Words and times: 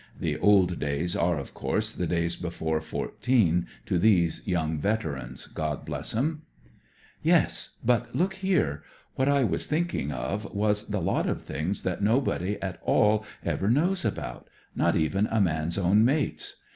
(The 0.19 0.39
old 0.39 0.79
days" 0.79 1.15
are, 1.15 1.37
of 1.37 1.53
course, 1.53 1.91
the 1.91 2.07
days 2.07 2.35
before 2.35 2.81
'14, 2.81 3.67
to 3.85 3.99
these 3.99 4.41
young 4.47 4.79
veterans— 4.79 5.45
God 5.53 5.85
bless 5.85 6.13
them 6.13 6.41
1)" 6.41 6.41
Yes, 7.21 7.75
but 7.85 8.15
look 8.15 8.33
here; 8.33 8.81
what 9.13 9.29
I 9.29 9.43
was 9.43 9.67
thinking 9.67 10.11
of 10.11 10.51
was 10.55 10.87
the 10.87 11.01
lot 11.01 11.29
of 11.29 11.43
things 11.43 11.83
that 11.83 12.01
nobody 12.01 12.59
at 12.63 12.79
all 12.81 13.23
ever 13.45 13.69
knows 13.69 14.03
about; 14.03 14.49
not 14.75 14.95
even 14.95 15.27
a 15.27 15.39
man's 15.39 15.77
own 15.77 16.03
mates. 16.03 16.55